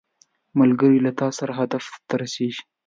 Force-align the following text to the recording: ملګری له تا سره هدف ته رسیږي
ملګری 0.59 0.99
له 1.05 1.11
تا 1.19 1.27
سره 1.37 1.51
هدف 1.59 1.85
ته 2.07 2.13
رسیږي 2.21 2.63